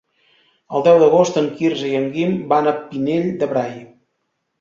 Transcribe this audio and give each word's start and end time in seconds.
El 0.77 0.85
deu 0.85 0.95
d'agost 1.01 1.35
en 1.41 1.49
Quirze 1.59 1.89
i 1.91 1.99
en 1.99 2.07
Guim 2.15 2.33
van 2.55 2.71
al 2.73 2.79
Pinell 2.87 3.29
de 3.43 3.49
Brai. 3.53 3.77